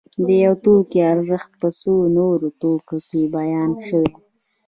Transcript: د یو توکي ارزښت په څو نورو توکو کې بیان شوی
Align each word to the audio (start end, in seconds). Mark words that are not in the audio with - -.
د 0.25 0.27
یو 0.45 0.53
توکي 0.63 0.99
ارزښت 1.13 1.51
په 1.61 1.67
څو 1.79 1.93
نورو 2.17 2.47
توکو 2.61 2.97
کې 3.07 3.21
بیان 3.35 3.71
شوی 3.87 4.11